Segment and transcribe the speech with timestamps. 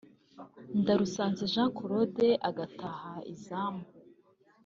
[0.81, 3.83] Ndarusanze Jean Claude agataha izamu